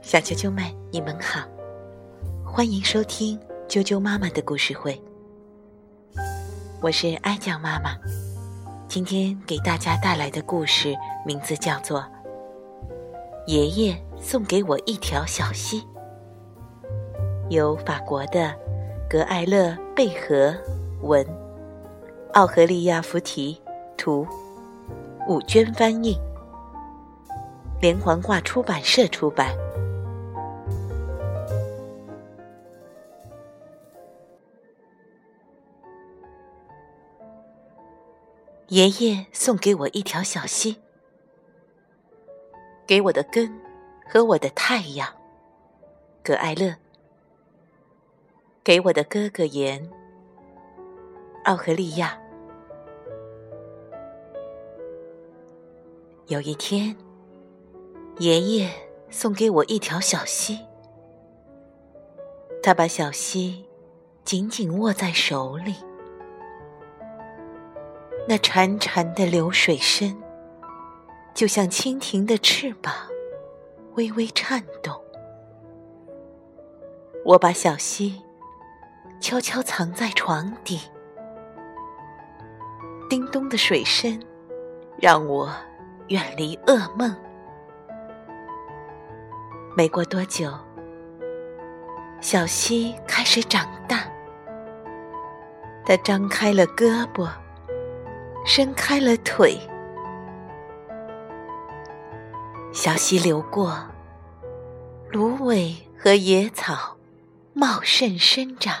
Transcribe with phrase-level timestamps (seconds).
[0.00, 1.40] 小啾啾们，你们好，
[2.44, 3.36] 欢迎收听
[3.68, 5.02] 啾啾妈妈的故事会。
[6.80, 7.96] 我是哀酱妈妈，
[8.86, 12.00] 今天给大家带来的故事名字叫做
[13.48, 15.82] 《爷爷送给我一条小溪》，
[17.50, 18.54] 由法国的
[19.10, 20.54] 格艾勒贝和
[21.02, 21.26] 文，
[22.34, 23.60] 奥荷利亚福提
[23.96, 24.24] 图，
[25.26, 26.16] 五娟翻译，
[27.80, 29.56] 连环画出版社出版。
[38.66, 40.76] 爷爷送给我一条小溪，
[42.86, 43.48] 给我的根
[44.06, 45.08] 和我的太阳，
[46.22, 46.74] 葛艾勒；
[48.62, 49.88] 给我的哥哥盐，
[51.44, 52.20] 奥荷利亚。
[56.26, 56.94] 有一天，
[58.18, 58.68] 爷爷
[59.10, 60.58] 送给我一条小溪，
[62.60, 63.64] 他把小溪
[64.24, 65.76] 紧紧握在手里。
[68.26, 70.20] 那潺潺的流水声，
[71.32, 72.92] 就像蜻蜓的翅膀，
[73.94, 75.00] 微微颤动。
[77.24, 78.20] 我把小溪
[79.20, 80.80] 悄悄藏在床底，
[83.08, 84.20] 叮咚的水声
[84.96, 85.48] 让我
[86.08, 87.14] 远离噩梦。
[89.78, 90.50] 没过多久，
[92.20, 94.10] 小溪开始长大，
[95.86, 97.30] 它张开了胳膊。
[98.44, 99.56] 伸开了腿，
[102.72, 103.78] 小溪流过，
[105.12, 106.96] 芦苇和野草
[107.52, 108.74] 茂盛生长，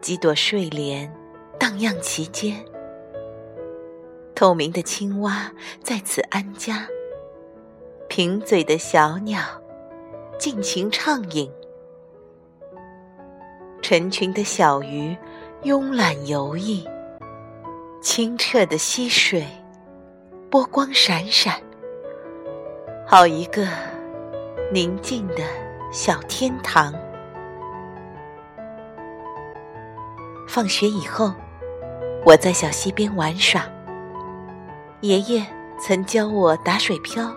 [0.00, 1.12] 几朵睡莲
[1.58, 2.64] 荡漾其间，
[4.34, 6.86] 透明的青蛙在此安家，
[8.14, 9.40] 贫嘴的小鸟
[10.38, 11.50] 尽情畅饮，
[13.80, 15.16] 成群的小鱼
[15.62, 16.86] 慵懒游弋。
[18.02, 19.46] 清澈的溪水，
[20.50, 21.54] 波光闪闪，
[23.06, 23.66] 好一个
[24.70, 25.36] 宁静的
[25.90, 26.92] 小天堂。
[30.46, 31.32] 放学以后，
[32.26, 33.64] 我在小溪边玩耍。
[35.00, 35.42] 爷爷
[35.80, 37.34] 曾教我打水漂，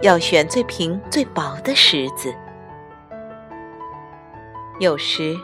[0.00, 2.32] 要选最平最薄的石子。
[4.78, 5.36] 有时，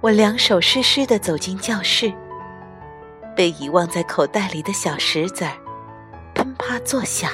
[0.00, 2.12] 我两手湿湿的走进教室。
[3.36, 5.52] 被遗忘在口袋里的小石子儿，
[6.34, 7.30] 砰啪作响，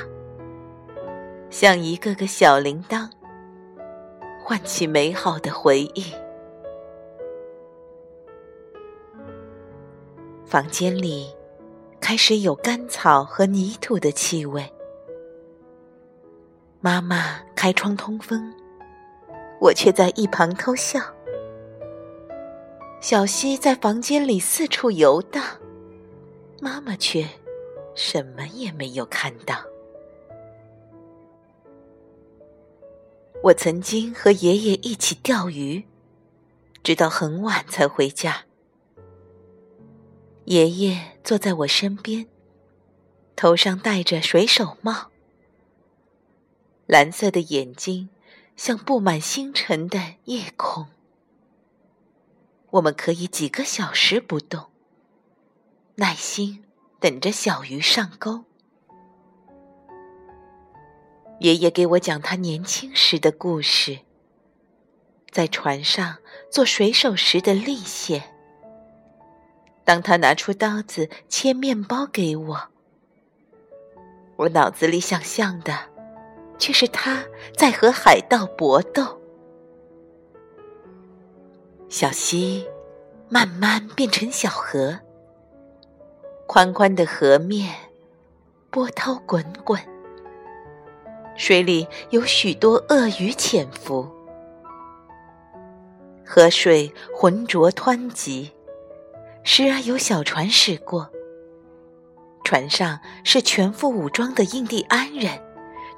[1.50, 3.08] 像一个个小铃铛，
[4.44, 6.12] 唤起美好的回忆。
[10.44, 11.34] 房间里
[12.00, 14.70] 开始有干草和泥土的气味。
[16.86, 18.54] 妈妈开窗通风，
[19.60, 21.00] 我却在一旁偷笑。
[23.00, 25.42] 小溪在房间里四处游荡。
[26.60, 27.26] 妈妈却
[27.96, 29.56] 什么也没有看到。
[33.42, 35.84] 我曾经和爷爷一起钓鱼，
[36.84, 38.44] 直到很晚才回家。
[40.44, 42.28] 爷爷坐在我身边，
[43.34, 45.10] 头上戴着水手帽，
[46.86, 48.08] 蓝色的眼睛
[48.56, 50.86] 像布满星辰的夜空。
[52.70, 54.66] 我们可以几个小时不动。
[55.96, 56.64] 耐心
[57.00, 58.44] 等着小鱼上钩。
[61.40, 64.00] 爷爷给我讲他年轻时的故事，
[65.30, 66.18] 在船上
[66.50, 68.34] 做水手时的历险。
[69.84, 72.68] 当他拿出刀子切面包给我，
[74.36, 75.90] 我脑子里想象的
[76.58, 77.24] 却是他
[77.56, 79.20] 在和海盗搏斗。
[81.88, 82.66] 小溪
[83.28, 84.98] 慢慢变成小河。
[86.46, 87.74] 宽宽的河面，
[88.70, 89.80] 波涛滚滚，
[91.36, 94.08] 水里有许多鳄鱼潜伏。
[96.24, 98.52] 河水浑浊湍急，
[99.42, 101.10] 时而有小船驶过。
[102.44, 105.40] 船上是全副武装的印第安人，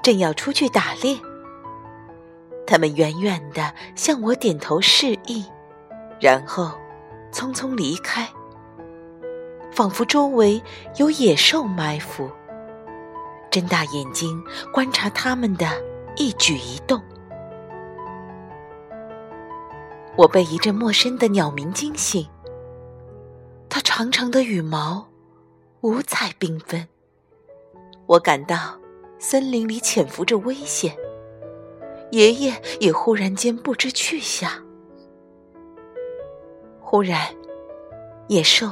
[0.03, 1.19] 正要出去打猎。
[2.67, 5.45] 他们远远的向我点头示意，
[6.21, 6.73] 然后
[7.33, 8.29] 匆匆离开。
[9.71, 10.61] 仿佛周围
[10.97, 12.31] 有野兽埋伏，
[13.51, 14.43] 睁大眼睛
[14.73, 15.67] 观察他们的
[16.17, 17.01] 一举一动。
[20.17, 22.29] 我被一阵陌生的鸟鸣惊醒。
[23.69, 25.07] 它长长的羽毛，
[25.83, 26.89] 五彩缤纷，
[28.07, 28.78] 我感到
[29.21, 30.97] 森林里潜伏着危险，
[32.13, 34.51] 爷爷也忽然间不知去向。
[36.81, 37.21] 忽然，
[38.29, 38.71] 野兽、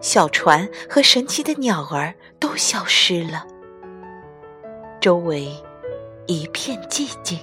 [0.00, 3.46] 小船和神奇的鸟儿都消失了，
[5.00, 5.48] 周围
[6.26, 7.38] 一片寂静。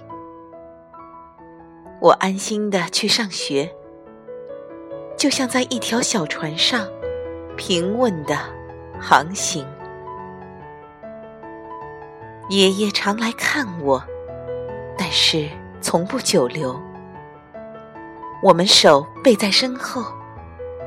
[2.01, 3.73] 我安心的去上学，
[5.15, 6.85] 就像在一条小船上
[7.55, 8.37] 平稳的
[8.99, 9.65] 航行。
[12.51, 14.03] 爷爷常来看我，
[14.97, 15.47] 但是
[15.79, 16.77] 从不久留。
[18.43, 20.03] 我们手背在身后，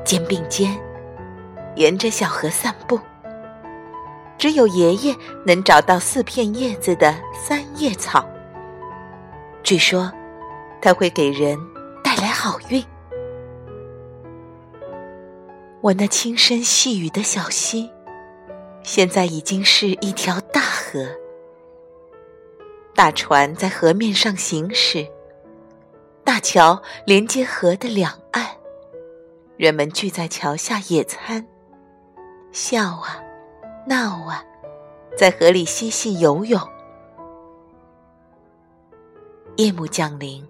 [0.03, 0.79] 肩并肩，
[1.75, 2.99] 沿着小河散步。
[4.37, 8.23] 只有爷爷能找到四片叶子的三叶草。
[9.63, 10.11] 据说，
[10.79, 11.57] 它会给人
[12.03, 12.85] 带来好运。
[15.81, 17.89] 我那轻声细语的小溪，
[18.83, 21.07] 现在已经是一条大河。
[22.95, 25.05] 大船在河面上行驶，
[26.23, 28.47] 大桥连接河的两岸，
[29.57, 31.45] 人们聚在桥下野餐、
[32.53, 33.21] 笑啊、
[33.85, 34.41] 闹啊，
[35.17, 36.57] 在河里嬉戏游泳。
[39.57, 40.47] 夜幕降临，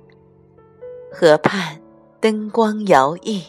[1.11, 1.81] 河畔
[2.19, 3.41] 灯光摇曳，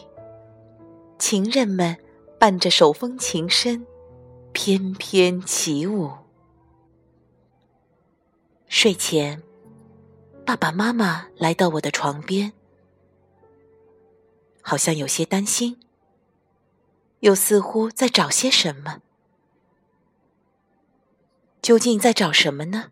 [1.19, 1.95] 情人们
[2.39, 3.85] 伴着手风琴声，
[4.53, 6.09] 翩翩起舞。
[8.69, 9.41] 睡前，
[10.45, 12.51] 爸爸妈妈来到我的床边，
[14.61, 15.79] 好像有些担心，
[17.21, 19.01] 又似乎在找些什么。
[21.61, 22.91] 究竟在找什么呢？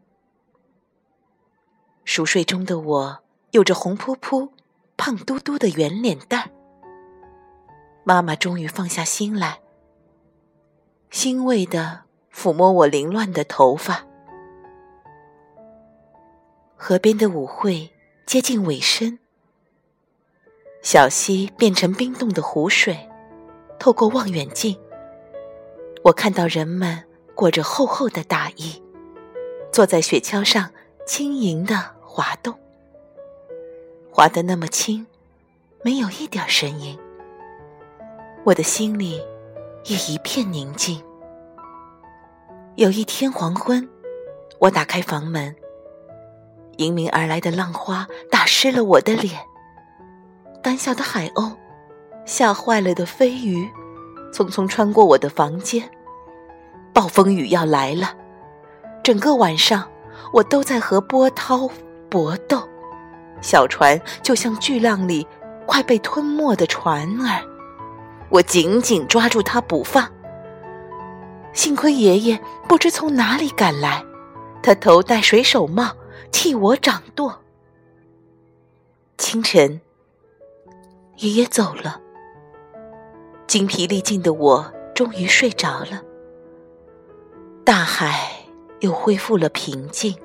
[2.05, 4.53] 熟睡中的我有着红扑扑、
[4.95, 6.51] 胖嘟嘟的圆脸蛋儿。
[8.05, 9.59] 妈妈终于放下心来，
[11.11, 14.07] 欣慰的抚摸我凌乱的头发。
[16.77, 17.89] 河边的舞会
[18.25, 19.17] 接近尾声，
[20.81, 23.09] 小溪变成冰冻的湖水。
[23.79, 24.77] 透过望远镜，
[26.03, 28.81] 我看到人们裹着厚厚的大衣，
[29.71, 30.69] 坐在雪橇上
[31.05, 32.57] 轻盈的滑动，
[34.11, 35.05] 滑得那么轻，
[35.81, 36.97] 没有一点声音。
[38.43, 39.21] 我的心里
[39.85, 41.03] 也一片宁静。
[42.75, 43.87] 有一天黄昏，
[44.59, 45.55] 我打开房门。
[46.77, 49.39] 迎面而来的浪花打湿了我的脸，
[50.61, 51.53] 胆小的海鸥，
[52.25, 53.69] 吓坏了的飞鱼，
[54.33, 55.89] 匆匆穿过我的房间。
[56.93, 58.13] 暴风雨要来了，
[59.03, 59.87] 整个晚上
[60.33, 61.69] 我都在和波涛
[62.09, 62.61] 搏斗，
[63.41, 65.25] 小船就像巨浪里
[65.65, 67.41] 快被吞没的船儿，
[68.29, 70.09] 我紧紧抓住它不放。
[71.53, 74.03] 幸亏爷爷不知从哪里赶来，
[74.61, 75.89] 他头戴水手帽。
[76.31, 77.41] 替我掌舵。
[79.17, 79.81] 清晨，
[81.17, 82.01] 爷爷走了，
[83.47, 86.01] 精疲力尽的我终于睡着了。
[87.63, 88.29] 大海
[88.81, 90.15] 又恢复了平静，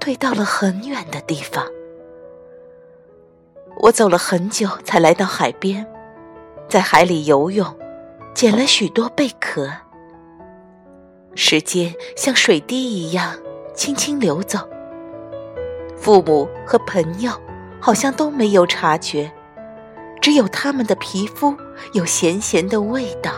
[0.00, 1.64] 退到了很远的地方。
[3.76, 5.86] 我走了很久才来到海边，
[6.68, 7.78] 在海里游泳，
[8.34, 9.70] 捡了许多贝壳。
[11.34, 13.38] 时间像水滴一样
[13.74, 14.68] 轻轻流走。
[16.00, 17.30] 父母和朋友
[17.78, 19.30] 好像都没有察觉，
[20.18, 21.54] 只有他们的皮肤
[21.92, 23.32] 有咸咸的味道。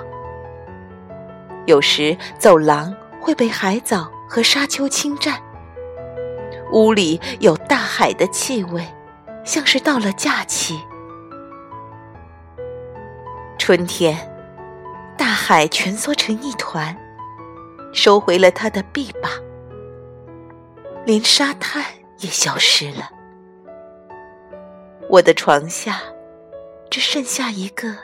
[1.67, 5.41] 有时走廊会被海藻和沙丘侵占，
[6.73, 8.87] 屋里有大海的气味，
[9.45, 10.81] 像是到了假期。
[13.59, 14.17] 春天，
[15.17, 16.97] 大海蜷缩成一团，
[17.93, 19.31] 收回了它的臂膀，
[21.05, 21.85] 连沙滩。
[22.23, 23.11] 也消失了。
[25.09, 26.01] 我的床下
[26.91, 27.95] 只剩下一个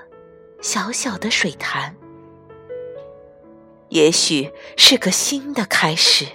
[0.60, 1.96] 小小的水潭，
[3.88, 6.26] 也许是个新的开始。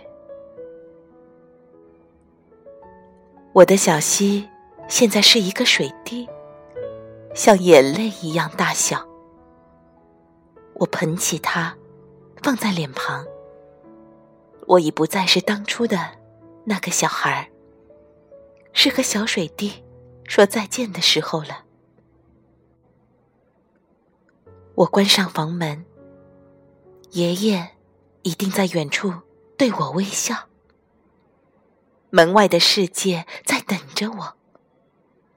[3.54, 4.50] 我的小溪
[4.88, 6.28] 现在是一个水滴，
[7.36, 9.08] 像眼泪一样大小。
[10.76, 11.78] 我捧起它，
[12.42, 13.24] 放在脸庞。
[14.66, 16.00] 我已不再是当初的
[16.66, 17.53] 那个小孩儿。
[18.74, 19.84] 是和小水滴
[20.26, 21.64] 说再见的时候了。
[24.76, 25.86] 我关上房门，
[27.12, 27.76] 爷爷
[28.24, 29.14] 一定在远处
[29.56, 30.50] 对我微笑。
[32.10, 34.34] 门外的世界在等着我，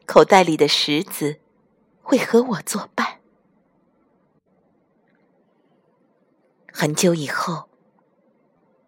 [0.07, 1.41] 口袋里的石子
[2.03, 3.21] 会和我作伴。
[6.73, 7.69] 很久以后，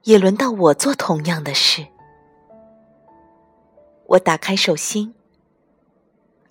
[0.05, 1.87] 也轮到我做同样的事。
[4.09, 5.13] 我打开手心，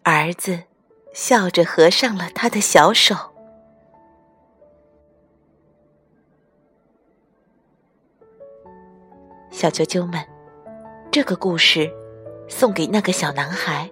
[0.04, 0.66] 儿子
[1.12, 3.16] 笑着合上了他的小手。
[9.50, 10.24] 小啾啾们，
[11.12, 11.92] 这个故事
[12.48, 13.90] 送给那个小男孩。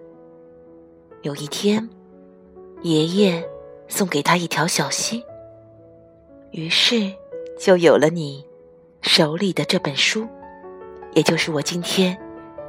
[1.23, 1.89] 有一天，
[2.83, 3.43] 爷爷
[3.87, 5.25] 送给他一条小溪，
[6.51, 7.11] 于是
[7.59, 8.45] 就有了你
[9.01, 10.27] 手里的这本书，
[11.15, 12.15] 也就是我今天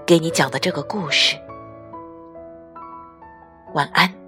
[0.07, 1.37] 给你讲的这个故事。
[3.75, 4.26] 晚安。